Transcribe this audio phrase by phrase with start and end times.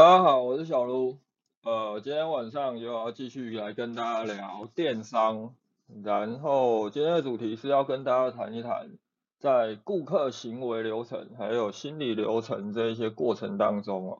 [0.00, 1.18] 大家好，我是小卢。
[1.62, 5.52] 呃，今天晚上又要继续来跟大家聊电商，
[6.02, 8.92] 然后今天的主题是要跟大家谈一谈，
[9.38, 14.18] 在顾客行为流程还有心理流程这一些过程当中哦，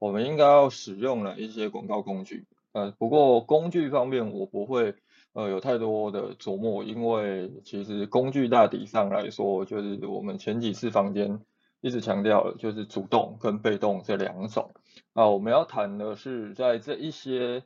[0.00, 2.46] 我们应该要使用了一些广告工具。
[2.72, 4.96] 呃，不过工具方面我不会
[5.32, 11.40] 呃有太多的琢磨，因为其实工具大体上来说，就是我们前几次房间
[11.80, 14.70] 一直强调的，就是主动跟被动这两种。
[15.12, 17.64] 啊，我们要谈的是在这一些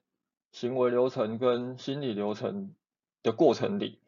[0.52, 2.74] 行为流程跟心理流程
[3.22, 3.98] 的过程里，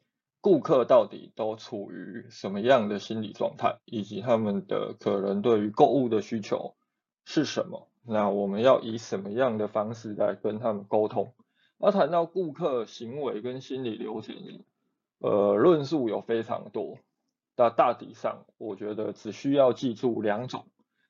[0.40, 6.74] 顾客到底都处于什么样的心理状态，以及他们的可能对于购物的需求
[7.24, 7.88] 是什么？
[8.08, 11.32] 那我们要以什么样的方式来跟他们沟通？
[11.78, 14.34] 而谈到顾客行为跟心理流程，
[15.18, 16.98] 呃，论述有非常多，
[17.56, 20.66] 那大体上我觉得只需要记住两种，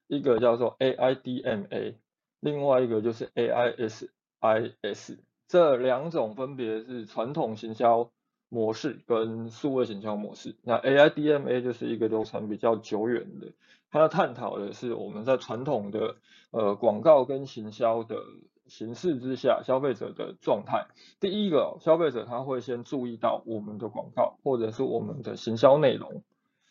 [0.06, 1.96] 一个叫做 AIDMA。
[2.40, 8.10] 另外一个就是 AISIS，这两种分别是传统行销
[8.48, 10.56] 模式跟数位行销模式。
[10.62, 13.52] 那 AIDMA 就是一个流程比较久远的，
[13.90, 16.16] 它探讨的是我们在传统的
[16.52, 18.22] 呃广告跟行销的
[18.66, 20.86] 形式之下，消费者的状态。
[21.18, 26.22] 第一个，消费者他会先注意到我们的广告或者是我们的行销内容，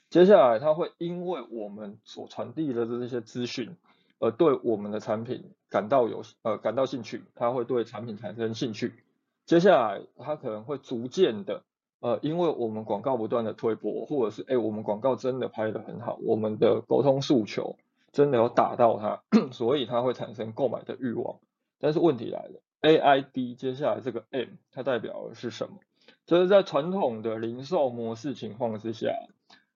[0.09, 3.75] 接下来他会因为我们所传递的这些资讯。
[4.17, 8.93] 而对我们的产品感到有呃感到兴趣，他会对产品产生兴趣。
[9.45, 11.63] 接下来他可能会逐渐的
[11.99, 17.75] 呃，因为我们广告不断的推播，或者是哎我们广告真的拍的很好，我们的沟通诉求
[18.13, 21.35] 真的有打到他， 所以他会产生购买的欲望。
[21.77, 25.79] 但是问题来了，AID 接下来这个 M 它代表的是什么？
[26.25, 29.13] 就是在传统的零售模式情况之下，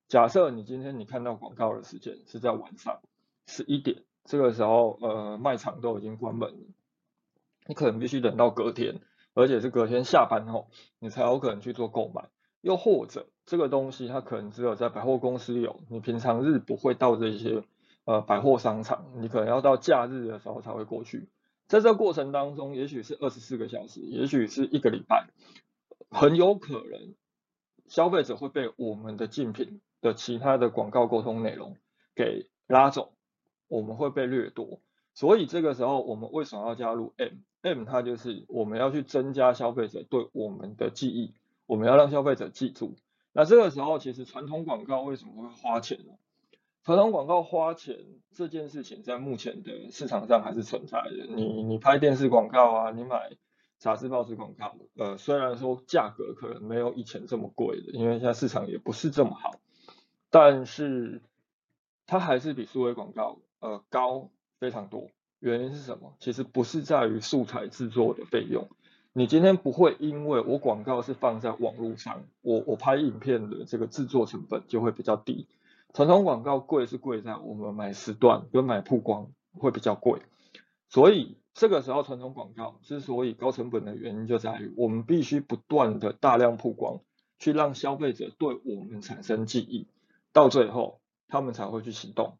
[0.09, 2.99] 假设你今天你看到广告的时间是在晚上
[3.45, 4.03] 十一点。
[4.25, 6.67] 这个时候，呃，卖场都已经关门了，
[7.65, 9.01] 你可能必须等到隔天，
[9.33, 10.67] 而且是隔天下班后，
[10.99, 12.29] 你才有可能去做购买。
[12.61, 17.63] 又或者，这个东西它可能只有在百货公司有，你平常日不会到这些
[18.05, 21.29] 呃百货商场，你可能要到假日的时候才会过去。
[21.67, 25.27] 在这过程当中，也许是二十四个小时，也许是一个礼拜，
[26.09, 27.15] 很有可能
[27.87, 31.77] 消费者会被我们的竞品的其他的广告沟通内容
[32.15, 33.13] 给拉走。
[33.67, 34.81] 我们会被掠夺，
[35.13, 41.35] 所以这个时候我们为什么要加入 M？M 它就是我们要去增加消费者对我们的记忆，
[41.67, 42.95] 我们要让消费者记住。
[43.31, 46.13] 那这个时候其实传统广告为什么会花钱呢？
[46.83, 47.97] 传统广告花钱
[48.33, 51.27] 这件事情在目前的市场上还是存在的。
[51.27, 53.33] 你你拍电视广告啊，你买
[53.77, 59.59] 杂志报纸广告，呃，虽然说价格可能没有以前这么贵的，因为现在市场也不是这么好，
[60.29, 61.21] 但是
[62.05, 63.39] 它还是比数位广告。
[63.61, 64.29] 呃，高
[64.61, 65.09] 非常多，
[65.39, 66.15] 原因是什么？
[66.19, 68.69] 其实不是在于素材制作的费用，
[69.11, 75.45] 你今天不会因为我广告是放在网络上，我我拍影片的这个制作成本就会比较低。
[75.93, 80.21] 传统广告贵是贵在我们买时段跟买曝光会比较贵，
[80.87, 87.01] 所以这个时候传统广告之所以高成本的原因就在于我们必须不断的大量曝光，
[87.39, 89.87] 去让消费者对我们产生记忆，
[90.33, 92.37] 到最后他们才会去行动。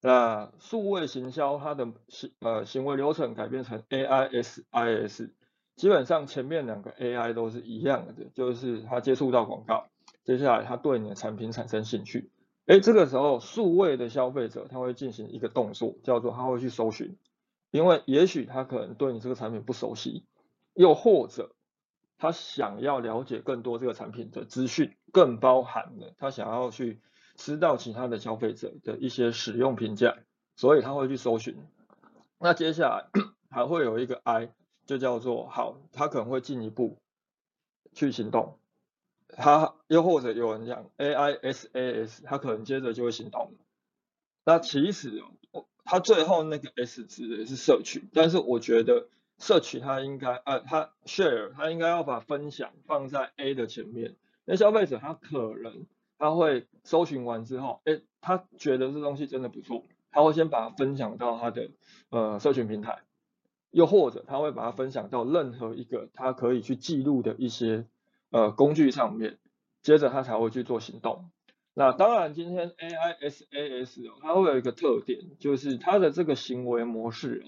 [0.00, 5.30] 那数位行销它的行呃行为流程改变成 AISIS，
[5.76, 9.86] 基本上前面两个 AI 都是一样的，就是他接触到广告，
[10.22, 12.30] 接下来他对你的产品产生兴趣，
[12.66, 17.16] 哎，这个时候数位的消费者他会进行一个动作，叫做他会去搜寻，
[17.70, 20.26] 因为也许他可能对你这个产品不熟悉，
[20.74, 21.53] 又或者
[22.18, 27.00] 他想要了解更多这个产品的资讯，更包含了他想要去。
[27.36, 30.18] 知道其他的消费者的一些使用评价，
[30.54, 31.56] 所以他会去搜寻。
[32.38, 33.10] 那接下来
[33.50, 34.54] 还会有一个 I，
[34.86, 36.96] 就叫做好，他可能会进一步
[37.92, 38.60] 去行动。
[39.26, 43.52] 他又或者有人讲 AISAS，他可能接着就会行动。
[44.44, 45.20] 那其实
[45.84, 49.08] 他最后那个 S 指的是社区，但是我觉得
[49.38, 55.86] 社区它应该呃，他 share 他应该要把分享放在 A 的前面，因为消费者他可能。
[56.16, 61.70] 他会搜寻完之后，哎，他觉得这东西真的不错，他会先把它分享到他的
[62.08, 63.02] 呃社群平台，
[63.72, 67.84] 又或者他会把它分享到任何一个他可以去记录的一些
[68.30, 69.38] 呃工具上面，
[69.82, 71.30] 接着他才会去做行动。
[71.74, 77.44] 那当然，今天 AISAS，它会有一个特点，就是它的这个行为模式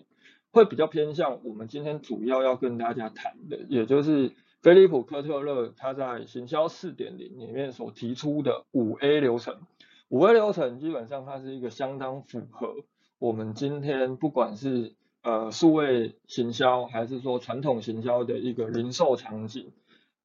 [0.56, 4.32] 会比较偏向我们今天主要要跟大家谈的，也就是。
[4.62, 9.60] 菲利普科特勒他在行销四点零里面所提出的五 A 流程，
[10.08, 12.74] 五 A 流程基本上它是一个相当符合
[13.20, 19.70] 我们今天不管是呃数位行销，还是说传统行销的一个零售场景，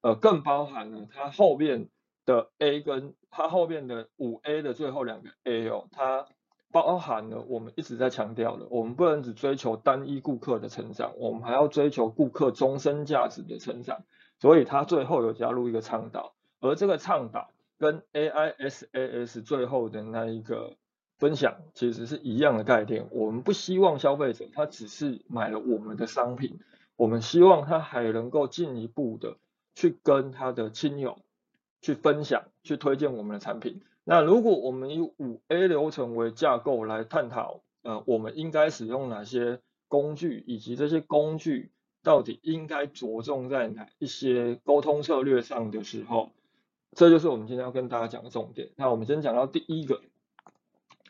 [0.02, 1.90] 呃，更包含了它后面
[2.26, 6.26] 的 A 跟它后面的五 A 的最后两个 A 哦，它
[6.72, 14.04] 包含了我们一直在强调的，我们不能只追求单一顾客的成长，我们还要追求顾客终身价值的成长，
[14.40, 20.78] 所以他最后有加入一个倡导，而这个倡导跟 AISAS 最后的那一个。
[21.18, 26.60] 分享其实是一样的概念，我们不希望消费者他只是买了我们的商品，
[26.96, 29.38] 我们希望他还能够进一步的
[29.76, 31.20] 去跟他的亲友
[31.82, 33.82] 去分享，去推荐我们的产品。
[34.04, 41.72] 那如果我们以五 A 流程为架构来探讨，呃，我们应该使用哪些工具，以及这些工具
[42.04, 46.32] 到底应该着重在哪一些沟通策略上的时候，
[46.94, 48.70] 这就是我们今天要跟大家讲的重点。
[48.76, 50.02] 那我们先讲到第一个。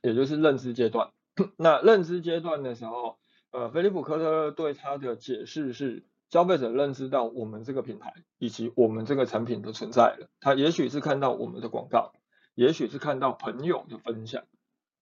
[0.04, 1.12] 也就是认知阶段。
[1.58, 3.20] 那认知阶段的时候，
[3.52, 10.30] 呃，菲利普科特勒对他的解释是，消费者认知到我们这个品牌以及我们这个产品的存在了。
[10.40, 12.14] 他也许是看到我们的广告，
[12.56, 14.46] 也许是看到朋友的分享，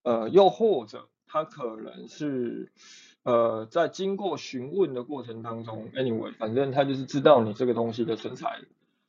[0.03, 2.71] 呃，又或者他可能是
[3.21, 8.61] 呃在经过询问的过程当中，anyway，反正他就是知道你这个东西的存在。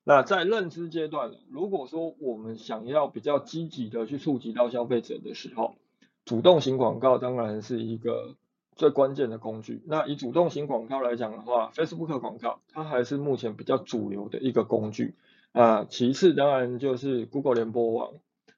[0.05, 5.75] 那在认知阶段，如果说我们想要比较积极的去触及到消费者的时候，
[6.26, 8.34] 主动型广告当然是一个
[8.81, 9.82] 最关键的工具。
[9.85, 15.17] 那以主动型广告来讲的话，Facebook 广告它还是目前比较主流的一个工具。
[15.53, 18.15] 啊，其次当然就是 Google 联播网，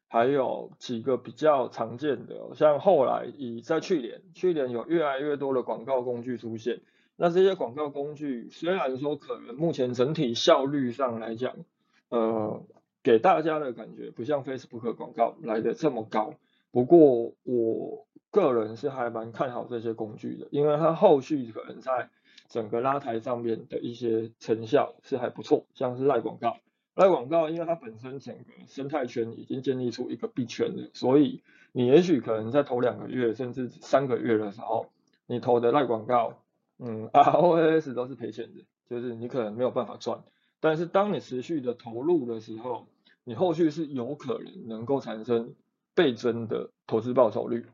[0.07, 6.83] 还有几个比较常见的，像后来以在去年，去年有越来越多的广告工具出现。
[7.17, 11.57] 那这些广告工具虽然说可能目前整体效率上来讲，
[12.11, 12.63] 呃，
[13.03, 16.35] 给大家的感觉不像 Facebook 广告来的这么高，
[16.73, 22.11] 不过我个人是还蛮看好这些工具的，因为它后续可能在
[22.49, 26.57] 整个拉抬上面的一些成效是还不错，像是赖广告，
[26.97, 34.87] 赖广告因为它本身整个生态圈已经建立出一个币圈了，所以你也许可能在头两个月甚至三个月的时候，
[35.27, 36.39] 你投的赖广告。
[36.85, 40.25] 嗯， ROAS 都是赔钱的，就是你可能没有办法赚。
[40.59, 42.89] 但是当你持续的投入的时候，
[43.23, 45.55] 你后续是有可能能够产生
[45.95, 47.67] 倍增的投资报酬率。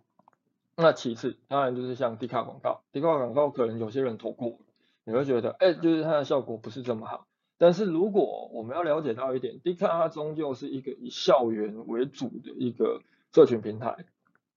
[0.77, 4.59] 那其次，当然就是像低卡广告，低卡广告可能有些人投过，
[5.05, 7.27] 你会觉得，哎，就是它的效果不是这么好。
[7.57, 14.07] 但是如果我们要了解到一点，低卡它终究是一个以校园为主的一个社群平台，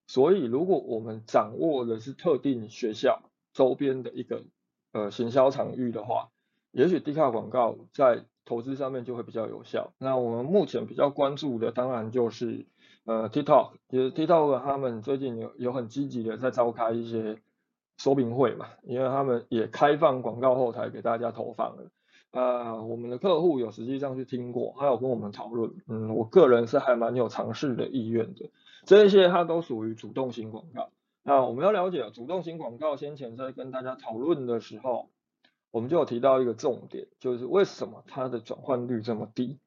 [0.08, 3.24] 所以如果我们掌握的是特定学校。
[3.54, 4.46] 周边的一个
[4.94, 6.30] 呃行销场域的话，
[6.72, 9.92] 也许低卡广告在投资上面就会比较有效。
[9.98, 12.66] 那我们目前比较关注的，当然就是
[13.06, 17.42] 呃 TikTok，就是 TikTok 他们最近有有很积极的在召开一些
[17.98, 21.92] 说明会嘛，因为他们也开放广告后台给大家投放了。
[22.32, 28.50] 呃，我们的客户有实际上去听过，还有跟我们讨论，嗯，我个人是还蛮有尝试的意愿的。
[28.86, 30.90] 这些它都属于主动型广告。
[31.24, 35.10] 那我们要了解主动型广告，先前在跟大家讨论的时候，
[35.72, 39.60] 我们就有提到一个重点，就是为什么它的转换率这么低？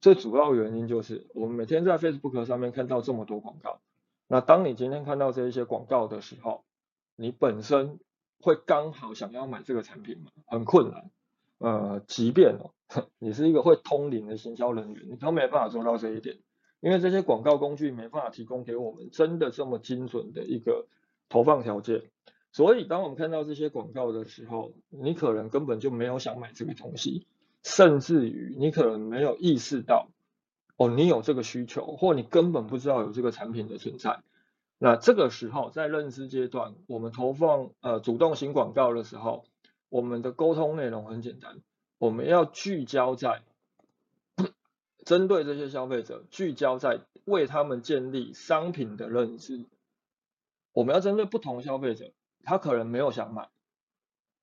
[0.00, 3.80] 最主要原因就是我们每天在 Facebook 上面看到这么多广告，
[4.28, 6.64] 那当你今天看到这一些广告的时候，
[7.16, 7.98] 你本身
[8.40, 10.30] 会刚好想要买这个产品吗？
[10.46, 11.10] 很困难。
[11.58, 12.74] 呃，即便哦，
[13.18, 16.38] 你是一个会通灵的行销人员，你都没办法做到这一点。
[16.80, 20.86] 因为这些广告工具没办法提供给我们真的这么精准的一个
[21.30, 22.10] 投放条件，
[22.52, 27.26] 所以当我们看到这些广告的时候，你可能根本就没有想买这个东西，
[27.66, 30.08] 甚至于你可能没有意识到，
[30.76, 34.22] 哦，你有这个需求，或你根本不知道有这个产品的存在。
[34.78, 39.44] 那这个时候在认知阶段，我们投放呃主动型广告的时候，
[39.88, 41.60] 我们的沟通内容很简单，
[41.98, 43.42] 我们要聚焦在。
[45.04, 49.66] 针对这些消费者，聚焦在为他们建立商品的认知。
[50.72, 52.12] 我们要针对不同消费者，
[52.44, 53.48] 他可能没有想买，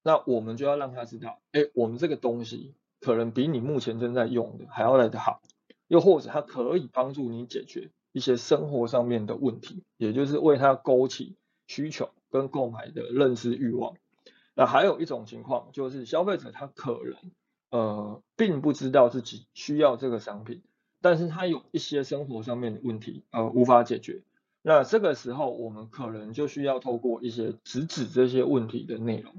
[0.02, 5.42] 那我们就要让他知道，哎，我们这个东西可能比你目前正在用的还要来得好，
[5.88, 11.36] 又或者它可以帮助你解决一些生活上面的问题，也就是为他勾起
[11.68, 13.96] 需求跟购买的认知欲望。
[14.56, 17.32] 那还有一种情况，就是消费者他可能。
[17.70, 20.62] 呃，并不知道自己需要这个商品，
[21.02, 24.22] 但是他有一些生活上面的问题，呃，无法解决。
[24.62, 29.34] 那这个时候，我们可能就需要透过一些直指这些问题的内容，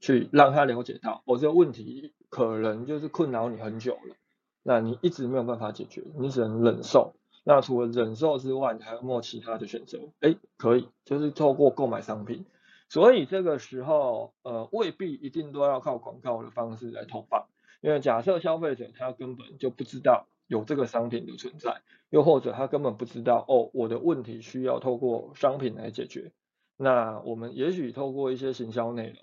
[0.00, 4.16] 去让他了解到，我这个问题可能就是困扰你很久了，
[4.62, 7.12] 那你一直没有办法解决，你只能忍受。
[7.44, 9.98] 那除了忍受之外，你还有没有其他的选择？
[10.20, 12.44] 哎，可以，就是透过购买商品。
[12.88, 17.46] 所以这个时候，呃，未必一定都要靠广告的方式来投放，
[17.80, 26.32] 因为假设消费者他根本就不知道有这个商品的存在，又或者他根本不知道哦，我的问题需要透过商品来解决，
[26.76, 29.16] 那我们也许透过一些行销内容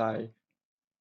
[0.00, 0.30] 来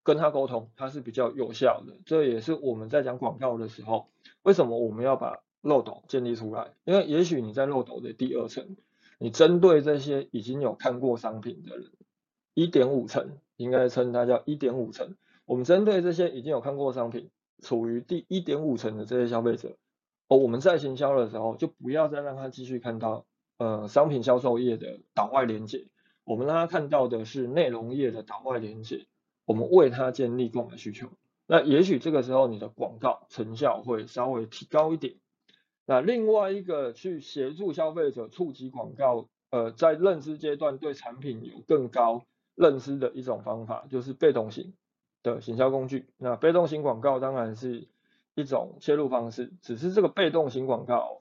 [0.04, 1.94] 跟他沟通，它是比较有效的。
[2.06, 4.10] 这也是我们在讲广告的时候，
[4.44, 6.74] 为什么我们要把漏斗建立出来？
[6.86, 8.78] 因为也许你在漏斗的第二层，
[9.18, 11.92] 你针对这些已经有看过商品的人。
[12.56, 15.16] 一点五层，应该称它叫一点五层。
[15.46, 17.30] 我们针对这些已经有看过商品，
[17.62, 19.78] 处于第一点五层的这些消费者，
[20.28, 23.26] 哦，我们在行销的时候，就不要再让他继续看到
[23.60, 25.88] 呃商品销售页的导外连接，
[26.30, 29.08] 我们让他看到的是内容页的导外连接，
[29.46, 31.10] 我们为他建立购买需求。
[31.48, 35.16] 那也许这个时候你的广告成效会稍微提高一点。
[35.88, 42.24] 那另外一个去协助消费者触及广告，呃，在认知阶段对产品有更高。
[42.54, 44.76] 认知的一种方法就是被动型
[45.24, 46.06] 的行销工具。
[46.18, 47.88] 那被动型广告当然是
[48.36, 51.18] 一种切入方式，只是这个被动型广告，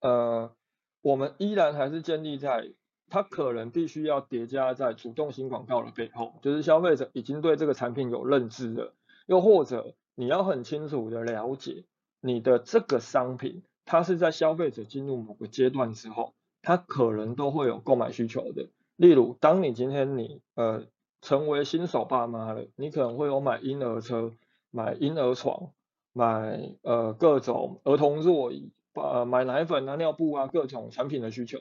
[0.00, 0.52] 呃，
[1.00, 2.72] 我们依然还是建立在
[3.12, 8.94] 它可能必须要叠加在主动型广告的背后，就是消费者已经对这个产品有认知了，
[9.26, 11.84] 又或者你要很清楚的了解
[12.22, 18.70] 你的这个商品，它是在消费者进入某个阶段之后，它可能都会有购买需求的。
[18.96, 20.86] 例如，当你今天你呃
[21.20, 24.32] 成为新手爸妈了，你可能会有买婴儿车、
[24.70, 25.72] 买婴儿床、
[26.14, 31.58] 买呃各种儿童座椅、呃买奶粉啊、尿布啊各种产品的需求。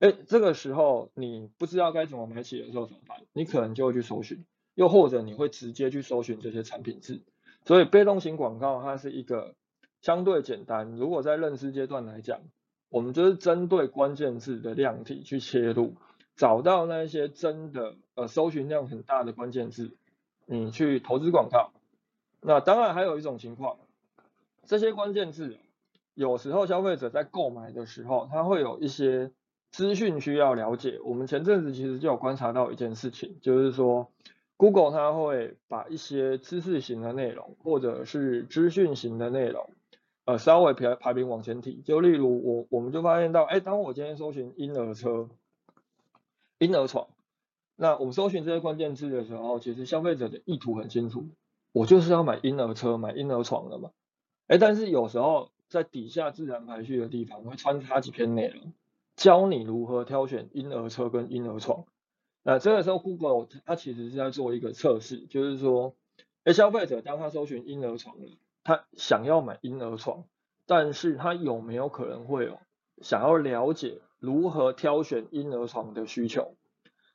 [0.00, 3.18] 哎，这个时候你不知道该怎么买起的时候怎么办？
[3.32, 7.22] 你可能就会去搜寻，又或者你会直接去搜寻这些产品字。
[7.64, 9.54] 所以被动型广告它是一个
[10.00, 10.92] 相对简单。
[10.96, 12.40] 如果在认知阶段来讲，
[12.88, 15.96] 我们就是针对关键字的量体去切入。
[16.36, 19.96] 找到那些真的呃搜寻量很大的关键字，
[20.46, 21.72] 你去投资广告。
[22.40, 23.78] 那当然还有一种情况，
[24.64, 25.58] 这些关键字
[26.14, 29.32] 有时候消费者在购买的时候，他会有一些
[29.70, 31.00] 资讯需要了解。
[31.04, 34.10] 我们前阵子其实就有观察到一件事情，就是说
[34.56, 39.70] Google 它会把一些知识型的内容或者是资讯型的内容，
[40.24, 41.82] 呃稍微排排名往前提。
[41.84, 45.28] 就例如我我们就发现到，哎，当我今天搜寻婴儿车。
[46.60, 47.06] 婴儿床，
[47.76, 51.28] 那我们搜寻这些关键字的时候，其实消费者的意图很清楚，
[51.70, 53.92] 我就是要买婴儿车、买婴儿床的嘛。
[54.48, 58.72] 哎，但是有时候在底下自然排序的地方会穿插几篇内容，
[59.18, 61.84] 教你如何挑选婴儿车跟婴儿床。
[62.44, 65.96] 那这个时候，Google 它其实是在做一个测试，就是说，
[66.44, 68.16] 哎，消费者当他搜寻婴儿床，
[68.62, 70.24] 他想要买婴儿床，
[70.66, 72.60] 但是他有没有可能会有
[73.02, 74.00] 想要了解？
[74.20, 76.54] 如何挑选婴儿床的需求？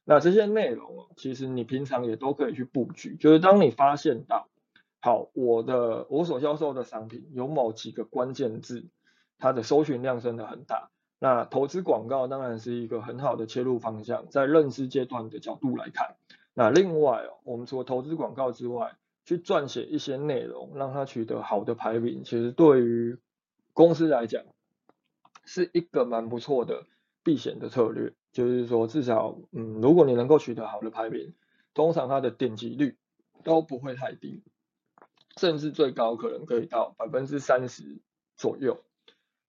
[0.03, 3.15] 那这些内容其实你平常也都可以去布局。
[3.15, 4.49] 就是当你发现到，
[4.99, 8.89] 好，我的我所销售的商品有某几个关键字，
[9.37, 10.91] 它的搜寻量真的很大。
[11.23, 16.17] 那投资广告当然是一个很好的切入方向，在认知阶段的角度来看。
[16.53, 23.17] 那另外哦，我们除了投资广告之外，去撰写一些内容，让它取得好的排名，其实对于
[23.71, 24.43] 公司来讲，
[25.45, 26.83] 是一个蛮不错的。
[27.23, 31.33] 避险的策略就是说，至少，嗯，如果你能够取得好的排名，
[31.73, 32.97] 通常它的点击率
[33.45, 34.43] 都不会太低，
[35.37, 38.01] 甚至最高可能可以到百分之三十
[38.35, 38.83] 左右，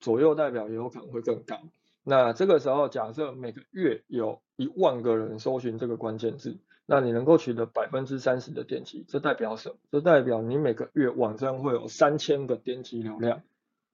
[0.04, 1.56] 左右代表也有可能会更高。
[2.02, 9.76] 那这个时候，假设每个月有一万个人搜寻这个关键字，那你能够取得百分之三十的点击，这代表什么？
[9.90, 13.40] 这代表你每个月网站会有三千个点击流量，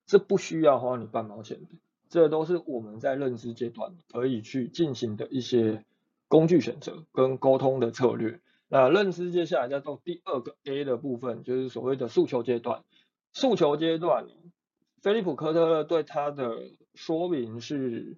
[0.04, 1.68] 这不需要花你半毛钱的。
[2.08, 5.84] 这都是我们在认知阶段可以去进行的一些
[6.26, 8.40] 工具选择跟沟通的策略。
[8.66, 12.82] 那认知接下来再到第二个 A 的部分，就是所谓的诉求阶段。
[13.32, 14.26] 诉求阶段，
[15.00, 18.16] 菲利普科特勒对他的说明是，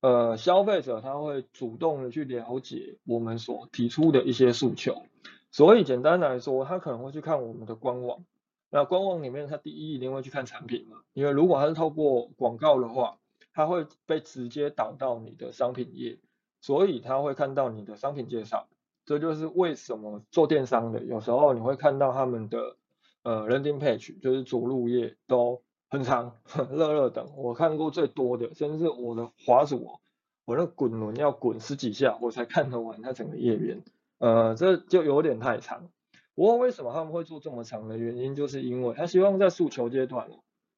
[0.00, 5.02] 呃，消费者他会主动的去了解我们所提出的一些诉求，
[5.50, 8.24] 所以简单来说，他可能会去看我们的官网。
[8.70, 13.18] 那官网里面，他第一一定会去看产品嘛，因为如果他是透过广告的话。
[13.56, 16.18] 他会被直接导到你的商品页，
[16.60, 18.66] 所以他会看到你的商品介绍。
[19.04, 22.74] 这就是为什么做电商的有时候你会看到他们的
[23.22, 26.38] 呃 landing page，就是着陆页都很长，
[26.70, 27.28] 热热等。
[27.36, 30.00] 我看过最多的，甚至我的滑鼠，
[30.44, 33.82] 我那滚轮要滚十几下我才看得完它整个页面。
[34.18, 35.88] 呃，这就有点太长。
[36.34, 40.30] 不过为什么他们会做这么长的原因，就是因为他希望在诉求阶段，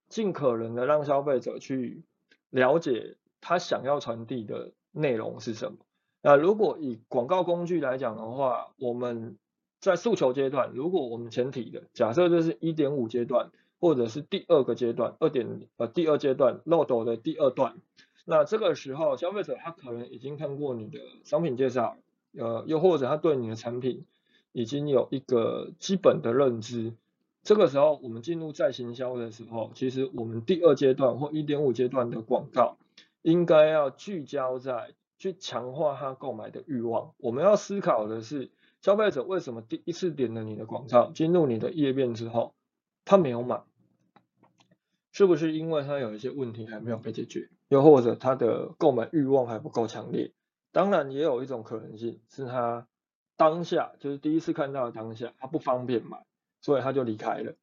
[0.09, 2.05] 尽可能的让消费者去。
[2.51, 5.79] 了解他想要传递的内容是什么，
[6.23, 9.37] 那如果以广告工具来讲的话，我们
[9.81, 13.51] 在诉求阶段，如果我们前提的假设这是一点五阶段，
[13.87, 17.76] 或者是第二个阶段，二点呃第二阶段漏斗的第二段，
[18.25, 21.97] 那这个时候消费者他可能已经看过你的商品介绍，
[22.37, 24.05] 呃，又或者他对你的产品
[24.50, 26.95] 已经有一个基本的认知。
[27.45, 32.78] 这个时候我们进入再行销的时候，其实我们第二阶段或一点五阶段的广告，
[33.23, 37.12] 应该要聚焦在去强化他购买的欲望。
[37.19, 38.50] 我们要思考的是，
[38.83, 42.52] 消费者为什么第一次点了你的广告，进入你的页面之后，
[43.05, 43.62] 他没有买，
[45.16, 50.35] 是不是因为他有一些问题还没有被解决，又或者他的购买欲望还不够强烈？
[50.73, 52.87] 当然，也有一种可能性是他
[53.37, 56.18] 当下就是第一次看到的当下，他不方便买。
[56.62, 57.54] 所以他就离开了，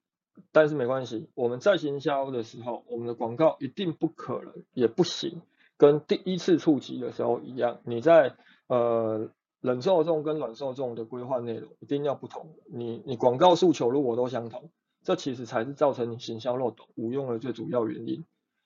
[0.53, 5.41] 但是没关系，我们在行销的时候，我们的广告一定不可能也不行，
[5.77, 8.35] 跟第一次触及的时候一样，你在
[8.67, 9.29] 呃
[9.59, 14.71] 冷受众跟软受众的规划内容一定要不同，你你广告诉求如果都相同，
[15.03, 18.25] 这其实才是造成你行销漏斗无用的最主要原因。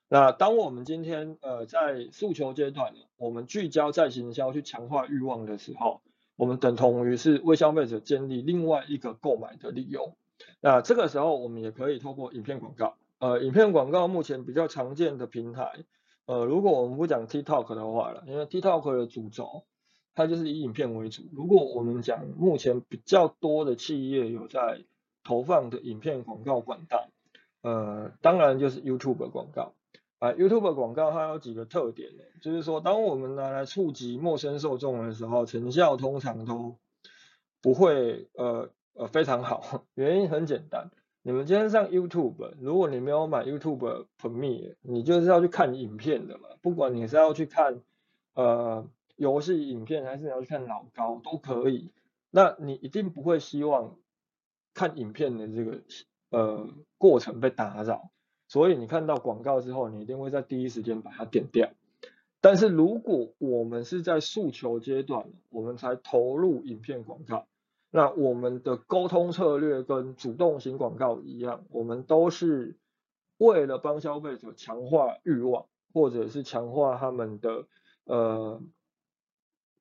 [0.09, 6.01] 那当我们今天呃在诉求阶段，我们聚焦在行销去强化欲望的时候，
[6.37, 10.13] 我们等同于是为消费者建立另外一个购买的理由。
[10.61, 12.95] 那这个时候，我们也可以透过影片广告。
[13.19, 15.83] 呃，影片广告目前比较常见的平台，
[16.27, 19.63] 呃，如果我们不讲 TikTok 的话了，因为 TikTok 的主轴
[20.13, 21.23] 它就是以影片为主。
[21.33, 24.83] 如果我们讲目前比较多的企业有在
[25.27, 27.09] 投放的影片广告管道，
[27.61, 29.73] 呃，当然就是 YouTube 广告。
[30.19, 32.23] 啊，YouTube 广告它有几个特点呢？
[32.41, 36.77] 就是说，当我们拿来触及陌生受众的时候，成效通常都
[37.61, 38.69] 不会呃。
[38.99, 40.89] 呃，非常好， 原因很简单，
[41.21, 47.83] 你们今天上 YouTube，如果你没有买 YouTube Premium，你就是要去看影片的嘛，不管你是要去看
[48.33, 51.91] 呃游戏影片，还是你要去看老高都可以，
[52.31, 53.97] 那你一定不会希望
[54.77, 55.81] 看影片的这个
[56.29, 58.11] 呃过程被打扰，
[58.47, 61.71] 所以你看到广告之后，你一定会在第一时间把它点掉。
[62.41, 67.47] 但是如果我们是在诉求阶段，我们才投入影片广告。
[67.89, 72.77] 那我们的沟通策略跟主动型广告一样，我们都是
[73.37, 77.65] 为了帮消费者强化欲望，或者是强化他们的
[78.03, 78.61] 呃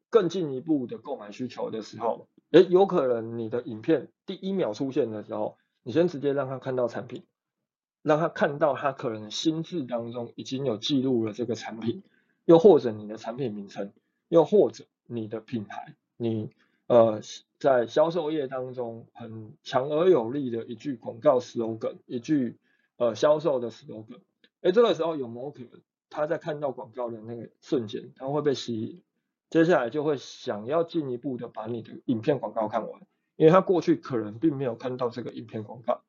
[0.08, 7.24] 更进一步的购买需求的时候，诶，有可能你的影片第一秒出现的时候，你先直接让他看到产品，
[8.00, 12.02] 让他看到他可能心智当中已经有记录了这个产品，
[12.46, 13.92] 又或者你的产品名称，
[14.28, 16.50] 又或者你的品牌，你。
[16.88, 17.20] 呃，
[17.58, 22.60] 在销售业当中很强而有力的一句广告 slogan，一句
[22.96, 24.20] 呃销售的 slogan，
[24.60, 29.02] 哎，这个时候有某可能他在看到广告的那个瞬间，他会被吸引，
[29.48, 33.00] 接下来就会想要进一步的把你的影片广告看完，
[33.36, 36.02] 因为他过去可能并没有看到这个影片广告，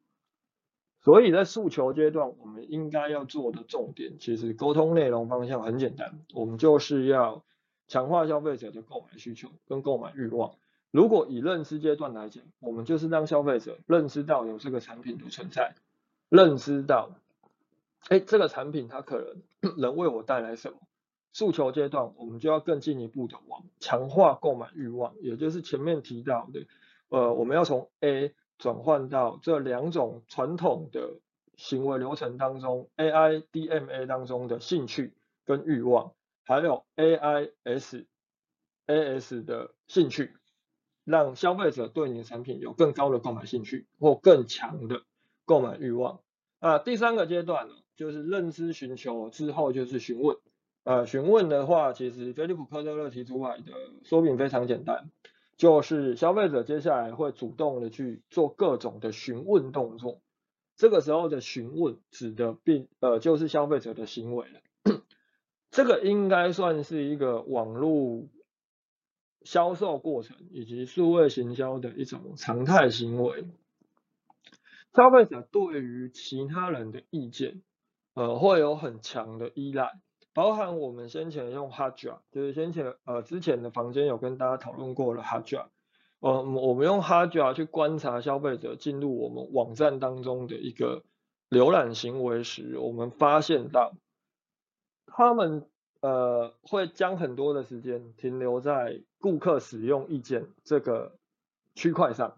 [1.03, 7.45] 所以在诉求阶段，我们应该要做的重点，其实沟通内容方向很简单，我们就是要
[7.87, 10.55] 强化消费者的购买需求跟购买欲望。
[10.89, 15.75] 如果以认知阶段来讲，我们就是让消费者认知到有这个产品的存在，
[16.29, 17.11] 认知到，
[18.07, 19.19] 哎，这个产品它可
[19.61, 20.77] 能能为我带来什么？
[21.37, 26.65] 诉求阶段，我们就要更进一步的往强化购买欲望，也就是前面提到的，
[27.09, 31.19] 呃，我们要从 A 转换到这两种传统的
[31.55, 35.13] 行为流程当中，AI DMA 当中的兴趣
[35.45, 38.07] 跟欲望，还有 AIS
[38.87, 40.33] AS 的兴趣。
[41.03, 45.03] 让消费者对你的产品有更高的购买兴趣或更强的
[45.45, 46.19] 购买欲望。
[46.57, 50.35] 啊，第三个阶段呢，就是认知寻求之后就是询问。
[50.87, 53.73] 呃，询问的话，其实菲利普科特勒提出来的
[54.03, 55.11] 说明非常简单，
[55.57, 60.21] 就是消费者接下来会主动的去做各种的询问动作。
[60.77, 64.61] 这个时候的询问指的并呃就是消费者的行为了。
[65.71, 68.27] 这个应该算是一个网络。
[69.43, 73.45] 销售过程以及数位行销的一种常态行为，
[74.93, 77.61] 消费者对于其他人的意见，
[78.13, 80.01] 呃，会有很强的依赖，
[80.37, 85.65] 包含我们先前用 Hotjar，就是先前呃之前的房间有跟大家讨论过了 Hotjar，
[86.19, 91.01] 呃，我们用 Hotjar 去观察消费者进入我们网站当中的一个
[91.49, 93.93] 浏览行为时，我们发现到
[95.07, 95.65] 他们。
[95.99, 101.17] 呃，会将很多的时间停留在顾客使用意见这个
[101.73, 102.37] 区块上，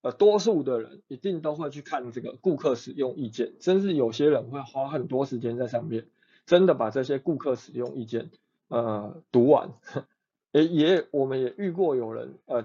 [0.00, 6.06] 呃，多数的人一定都会去看这个顾客使用意见，甚至有些人会花很多时间在上面，
[6.48, 8.30] 真的把这些顾客使用意见
[8.68, 9.74] 呃读完。
[10.50, 12.64] 也也我们也遇过有人呃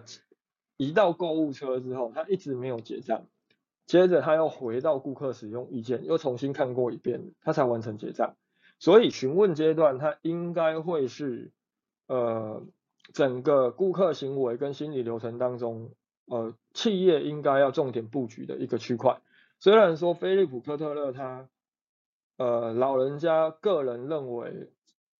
[0.77, 3.25] 移到购物车之后，他一直没有结账，
[3.85, 8.37] 接着他又回到顾客使用意见，又重新看过一遍，他才完成结账。
[8.79, 11.51] 所以询问阶段，他应该会是
[12.07, 12.63] 呃
[13.11, 15.91] 整个顾客行为跟心理流程当中，
[16.27, 19.19] 呃企业应该要重点布局的一个区块。
[19.59, 21.49] 虽然说菲利普科特勒他
[22.37, 24.69] 呃老人家个人认为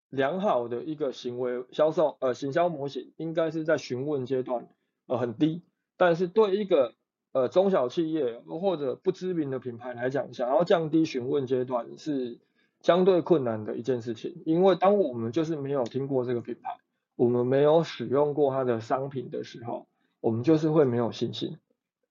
[0.09, 4.67] 良好的一个行为销售呃行销模型，应该是在询问阶段
[5.07, 5.61] 呃很低，
[5.97, 6.93] 但是对一个
[7.31, 12.39] 呃中小企业或者不知名的品牌来讲，想要降低询问阶段是。
[12.81, 16.75] 相对困难的一件事情，因为当我们就是没有听过这个品牌，
[17.15, 19.87] 我们没有使用过它的商品的时候，
[20.19, 21.59] 我们就是会没有信心，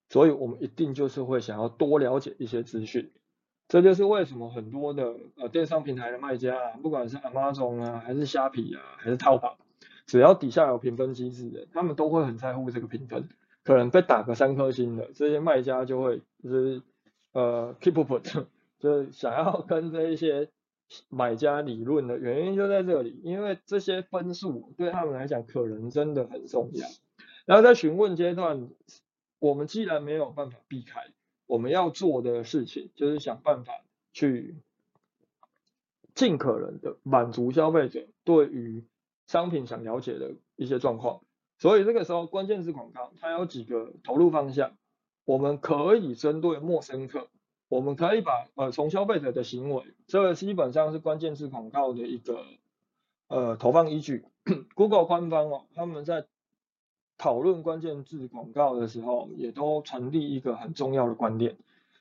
[0.09, 3.11] 所以我们一定就是会想要多了解一些资讯。
[3.73, 9.57] 这就是为什么很多的呃电商平台的卖家，不管是 Amazon 啊，还是虾皮啊，还是淘宝，
[10.05, 13.31] 只要底下有评分机制的，他们都会很在乎这个评分，
[13.65, 16.83] 可能被打个三颗星的，这些卖家就会就是
[17.33, 18.29] 呃 keep up，
[18.79, 20.51] 就是想要跟这一些。
[21.09, 26.87] 买家理论的原因就在这里，因为这些分数对他们来讲可能真的很重要。
[27.47, 28.69] 然后在询问阶段，
[29.39, 31.07] 我们既然没有办法避开，
[31.47, 33.73] 我们要做的事情就是想办法
[34.13, 34.57] 去
[36.15, 38.85] 尽可能的满足消费者对于
[39.27, 41.21] 商品想了解的一些状况。
[41.59, 44.77] 所以这个时候关键字广告它有几个投入方向，
[45.25, 47.29] 我们可以针对陌生客。
[47.69, 52.45] 我们可以把呃从消费者的行为，这个基本上是关键字广告的一个
[53.29, 54.27] 呃投放依据。
[54.75, 56.27] Google 官方哦，他们在
[57.19, 61.57] 讨论关键字广告的时候，也都传递一个很重要的观点，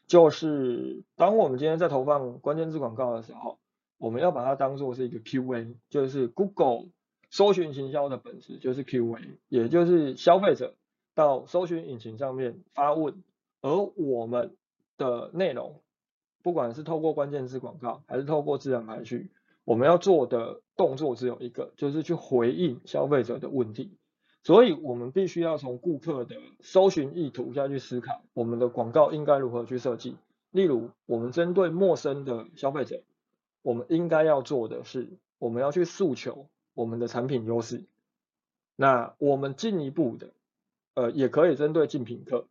[0.07, 3.57] 就是当我们今天在投放关键字广告的时候，
[3.97, 6.85] 我们要把它当做是一个 QA，就是 Google
[7.29, 9.19] 搜寻行销的本质就是 QA，
[9.49, 10.75] 也就是消费者
[11.15, 13.23] 到搜寻引擎上面发问，
[13.61, 14.55] 而我们。
[14.97, 15.81] 的内容，
[16.43, 19.31] 不管是透过关键字广告，还是透过自然排序，
[19.65, 23.97] 我们要做的动作只有一个，就是去回应消费者的问题。
[24.43, 30.17] 所以，我们必须要从顾客的搜寻意图下去思考，我们的广告应该如何去设计。
[30.49, 33.03] 例如，我们针对陌生的消费者，
[33.61, 37.85] 我们应该要做的是，我们要去诉求我们的产品优势。
[38.75, 40.31] 那我们进一步的，
[40.95, 42.47] 呃，也可以针对竞品客。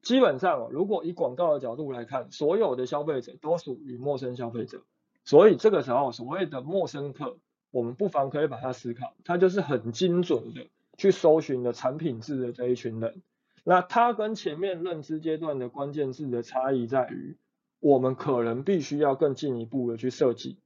[0.00, 4.82] 基本上，如果以广告的角度来看，所有的消费者都属于陌生消费者，
[5.24, 7.36] 所以这个时候所谓的陌生客，
[7.70, 13.22] 我们不妨可以把它思考，它就是很精准的去搜寻的产品字的这一群人。
[13.64, 17.36] 那它跟前面认知阶段的关键字的差异在于，
[17.80, 20.58] 我们可能必须要更进一步的去设计，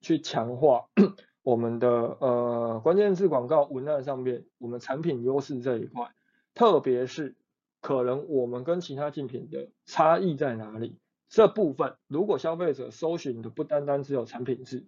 [0.00, 0.86] 去强化
[1.42, 1.88] 我们的
[2.20, 6.10] 呃关键字广告文案上面我们产品优势这一块，
[6.54, 7.36] 特别是。
[7.82, 10.98] 可能我们跟其他竞品的差异在哪里？
[11.30, 14.84] 这部分如果消费者搜寻的不单单只有产品字，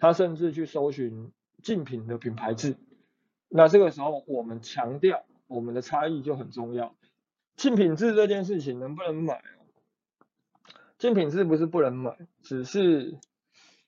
[0.00, 1.30] 他甚至去搜寻
[1.62, 2.76] 竞品的品牌字，
[3.48, 6.96] 那这个时候我们强调我们的差异就很重要。
[7.56, 9.42] 竞品字这件事情能不能买？
[10.98, 13.18] 竞品字不是不能买，只是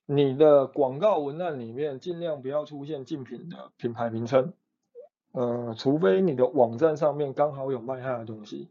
[0.07, 4.53] 你的广告文案里面尽量不要出现竞品的品牌名称。
[5.33, 8.68] 呃，除非你的网站上面刚好有卖它的东西，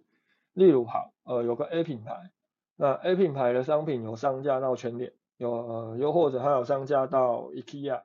[0.53, 2.29] 例如好，呃，有个 A 品牌，
[2.75, 8.03] 那 A 品牌的商品有商家到全联，有呃，又或者还有商家到 IKEA、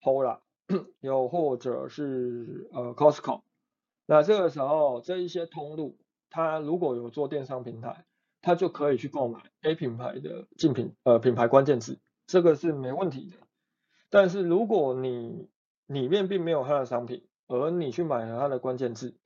[0.00, 0.38] Pola，
[1.00, 3.42] 又或者是呃 Costco，
[4.06, 5.98] 那这个时候这一些通路，
[6.30, 8.06] 它如果有做电商平台，
[8.40, 13.36] 它就可以去购买 A 品牌的竞品呃品牌关键字，这个是没问题的。
[14.08, 15.50] 但是如果你
[15.86, 19.18] 里面并没有它的商品，而你去买了它的关键字，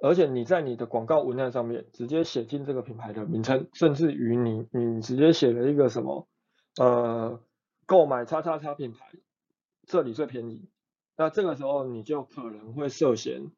[0.00, 6.26] 而且你在你的广告文案上面直接写进这个品牌的名称，甚至于你你直接写了一个什么
[6.78, 7.40] 呃
[7.86, 9.06] 购买叉叉叉品牌，
[9.86, 10.68] 这里最便宜，
[11.16, 13.50] 那这个时候你就可能会涉嫌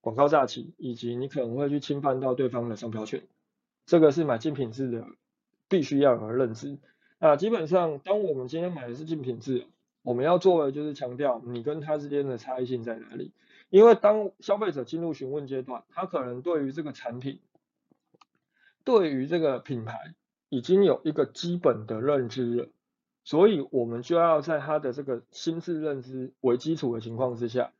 [0.00, 3.26] 广告诈欺，以及你可能会去侵犯到对方的商标权，
[3.86, 5.06] 这个是买竞品质的
[5.68, 6.78] 必须要有认知。
[7.18, 9.66] 那基本上当我们今天买的是竞品质。
[10.02, 13.32] 我们要做的就是强调你跟他之间的差异性在哪里，
[13.68, 17.40] 因为当消费者进入询问阶段，他可能对于这个产品，
[18.84, 20.14] 对于这个品牌
[20.48, 22.68] 已经有一个基本的认知了，
[23.24, 27.72] 所以我们就要在他的这个心智认知为基础的情况之下，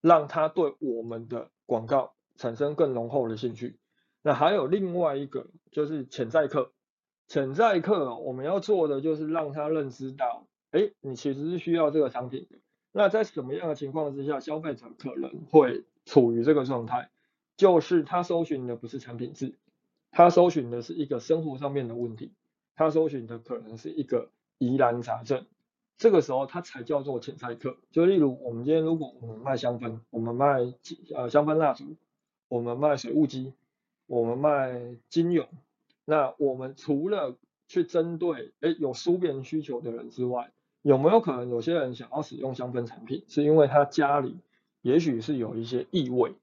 [0.00, 3.78] 让他对我们的广告产生更浓厚的兴趣。
[4.22, 6.70] 那还有另外一个就是潜在客，
[7.26, 10.46] 潜在客我们要做的就是让他认知到。
[10.70, 12.58] 哎，你其实是需要这个商品的，
[12.92, 17.10] 那在什么样的情况之下，消费者可能会处于这个状态？
[17.56, 19.54] 就是他搜寻的不是产品字，
[20.10, 22.32] 他搜寻的是一个生活上面的问题，
[22.74, 25.46] 他搜寻的可能是一个疑难杂症。
[25.98, 27.76] 这个时候他才叫做潜在客。
[27.92, 30.72] 就例如我们今天如果我们卖香氛，我们卖
[31.14, 31.96] 呃香氛蜡烛，
[32.48, 33.52] 我们卖水雾机，
[34.06, 35.46] 我们卖精油，
[36.04, 37.36] 那我们除了
[37.68, 40.50] 去针对哎有书面需求的人之外，
[40.82, 44.36] 有没有可能有些人想要使用香氛产品，是因为他家里
[44.80, 46.34] 也许是有一些异味，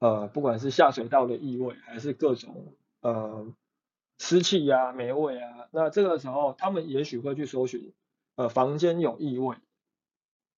[0.00, 3.46] 呃，不管是下水道的异味，还是各种呃
[4.18, 7.92] 湿气呀、霉味啊，那这个时候他们也许会去搜寻，
[8.34, 9.56] 呃，房间有异味，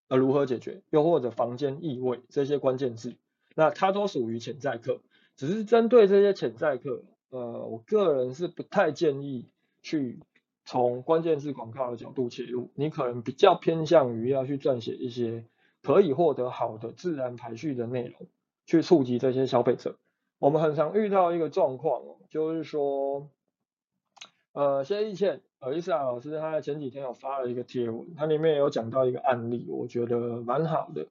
[0.08, 0.80] 呃，如何解决？
[0.88, 3.14] 又或者房间异味这些关键字，
[3.54, 5.00] 那它都属于潜在客，
[5.36, 9.50] 只是针对这些潜在客，呃，我个人是不太建议
[9.82, 10.18] 去。
[10.70, 15.46] 从关键字广告的角度切入，你可能比较偏向于要去撰写一些
[15.82, 18.26] 可以获得好的自然排序的内容，
[18.66, 19.96] 去触及这些消费者。
[20.38, 23.30] 我们很常遇到一个状况哦，就是说，
[24.52, 31.06] 呃，谢义倩，呃，伊斯兰老师他在前几天有发了一个贴文，它里面有讲到一个案例，我觉得蛮好的。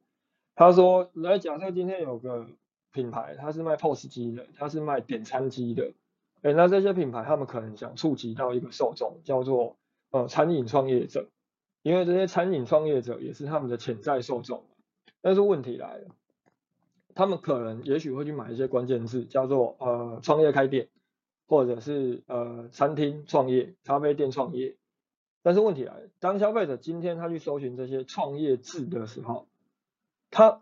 [0.54, 2.46] 他说，来假设今天有个
[2.92, 5.94] 品牌，他是卖 POS 机的，他是卖点餐机的。
[6.42, 9.76] 哎，那这些品牌他们可能想触及到一个受众，叫做
[10.12, 11.30] 呃餐饮创业者，
[11.82, 14.64] 因为这些餐饮创业者也是他们的潜在受众。
[15.22, 16.16] 但是问题来了，
[17.16, 20.90] 他们可能也许会去买一些关键字，叫做呃创业开店，
[21.48, 24.78] 或者是呃餐厅创业、咖啡店创业。
[25.42, 29.48] 但是问题来了，当消费者今天他去搜寻这些创业字的时候，
[30.30, 30.62] 他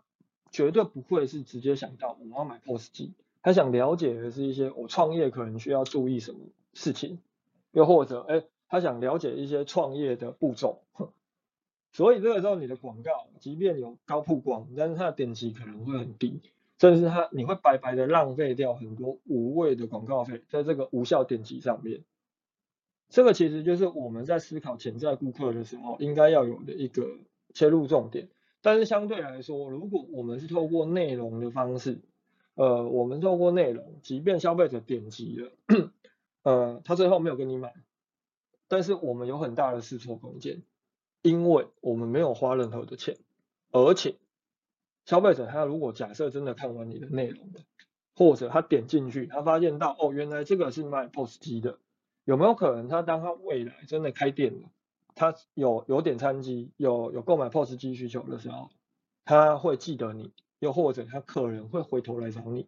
[0.50, 3.14] 绝对不会是直接想到我要买 POS 机。
[3.46, 6.40] 他想了解的是一些我创业可能需要注意什么
[6.74, 7.20] 事情，
[7.70, 10.80] 又或者哎，他想了解一些创业的步骤，
[11.92, 16.40] 所以这个时候你的广告即便有高曝光，但是它的点击可能会很低，
[16.80, 22.02] 甚至它你会白白的浪费掉很多无谓的广告费在这个无效点击上面。
[23.10, 27.06] 这个其实就是我们在思考潜在顾客的时候应该要有的一个
[27.54, 28.28] 切入重点。
[28.60, 32.00] 但是相对来说，如果我们是透过内容的方式，
[32.56, 35.52] 呃，我们透过内容，即便消费者点击了，
[36.42, 37.74] 呃，他最后没有跟你买，
[38.66, 40.62] 但是我们有很大的试错空间，
[41.20, 43.18] 因为我们没有花任何的钱，
[43.72, 44.16] 而且
[45.04, 47.60] 消费者他如果假设真的看完你的内容的，
[48.14, 51.78] 或者他点进去，他发现到哦，原来这个是卖 POS 机的，
[52.24, 54.70] 有没有可能他当他未来真的开店了，
[55.14, 58.70] 他有有点餐机，有有购买 POS 机需求的时候，
[59.26, 60.32] 他会记得你。
[60.66, 62.66] 又或者他可能会回头来找你，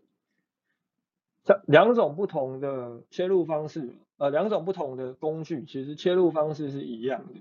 [1.42, 7.40] 这两种不同的切入方式，呃，两种不同的工具，其实切入方式是一样的，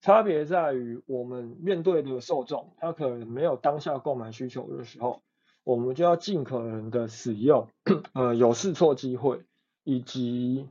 [0.00, 5.22] 差别在于我们面对的受众，他可能没有当下购买需求的时候，
[5.62, 7.68] 我们就要尽可能的使用，
[8.12, 9.44] 呃，有试错机会，
[9.84, 10.66] 以及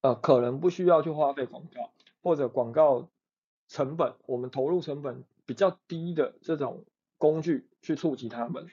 [0.00, 1.90] 呃，可能不需要去花费广告，
[2.24, 3.06] 或者广告
[3.68, 6.84] 成本，我们投入成本比较低的这种。
[7.22, 8.66] 工具去触及他们。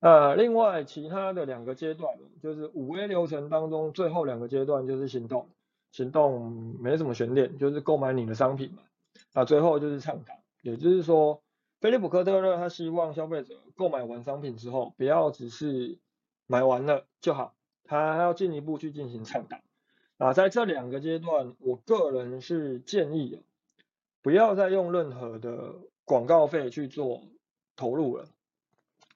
[0.00, 5.48] 呃，另外其他的两个阶段，就是五 A 流程当中最后两个阶段就是行动，
[5.92, 8.82] 行动没什么悬念，就是购买你的商品嘛。
[9.32, 11.42] 啊，最后就是畅谈，也就是说，
[11.80, 15.98] 菲利普科特勒他希望消费者购买完商品之后，不要只是
[16.46, 17.54] 买完了就好，
[17.84, 19.62] 他还要进一步去进行畅谈。
[20.18, 23.42] 啊，在这两个阶段，我个人是建议，
[24.20, 27.22] 不要再用任何的广告费去做。
[27.76, 28.26] 投入了，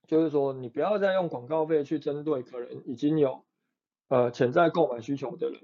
[0.07, 3.43] 就是说你不要再用广告费去针对可能已经有
[4.09, 5.61] 呃潜在购买需求的人，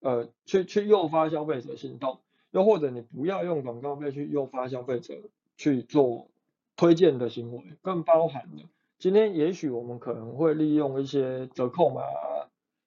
[0.00, 2.18] 呃去去诱发消费者行动，
[2.50, 5.14] 又或者你不要用广告费去诱发消费者
[5.56, 6.28] 去做
[6.76, 12.02] 推荐的行为，更包含了今天也许我们可能会利用一些折扣码，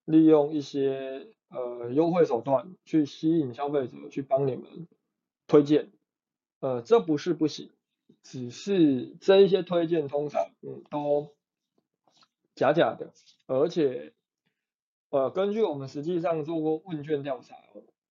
[0.05, 4.87] 利用一些呃优惠手段去吸引消费者去帮你们
[5.47, 5.89] 推荐，
[6.59, 7.69] 呃这不是不行。
[8.23, 11.35] 只是这一些推荐通常嗯都
[12.55, 13.13] 假假的，
[13.45, 14.13] 而且
[15.09, 17.55] 呃根据我们实际上做过问卷调查，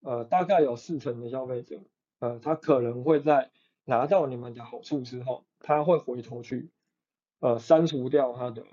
[0.02, 1.80] 呃大概有四成的消费者
[2.20, 3.50] 呃他可能会在
[3.84, 6.70] 拿到你们的好处之后，他会回头去
[7.40, 8.64] 呃删除掉他的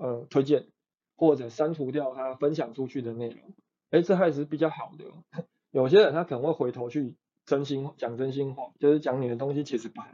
[0.00, 0.66] 呃推荐，
[1.14, 3.54] 或者删除掉他分享出去的内容，
[3.90, 5.04] 哎这还是比较好的。
[5.70, 10.08] 有些人他可能会回头去真心讲真心话，就是讲你的东西其实不好。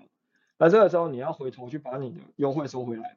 [0.59, 3.17] 那这个时候你要回头去把你的优惠收回来，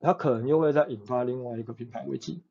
[0.00, 2.42] 它可能又会再引发另外一个品牌危机。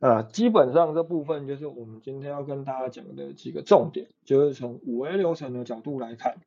[0.00, 6.38] 啊，基本上这部分就是我们今天要跟大家讲的几个重点，就是从五 A 流程的角度来看，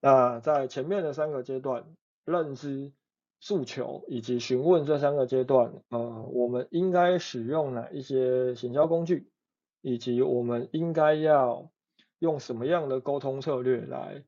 [0.00, 1.86] 那在前面的三个阶段，
[2.26, 2.92] 认知、
[3.40, 9.30] 诉求以及询问这三个阶段，呃，我们应该使用哪一些行销工具，
[9.80, 11.70] 以及我们应该要
[12.18, 14.22] 用什么样的沟通策略来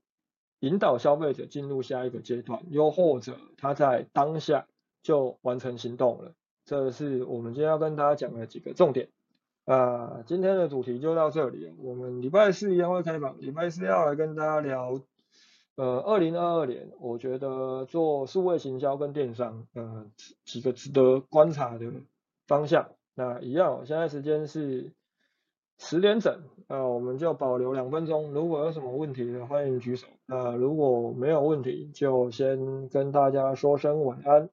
[0.63, 4.67] 引导消费者进入下一个阶段，又或者他在当下
[5.03, 6.35] 就完成行动了。
[6.65, 9.09] 这是我们今天要跟大家讲的几个重点。
[9.65, 11.73] 啊，今天的主题就到这里。
[11.79, 15.01] 我们礼拜四一样会开放，礼拜四要来跟大家聊，
[15.75, 20.07] 呃，二零二二年，我觉得做数位行销跟电商，呃，
[20.45, 21.93] 几个值得观察的
[22.47, 22.89] 方向。
[23.15, 24.93] 那一样，现在时间是
[25.79, 28.33] 十点整，呃，我们就保留两分钟。
[28.33, 30.07] 如果有什么问题的，欢迎举手。
[30.29, 34.49] 呃如果没有问题，就先跟大家说声晚安。